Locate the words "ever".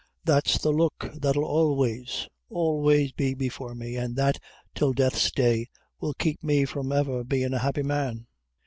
6.91-7.23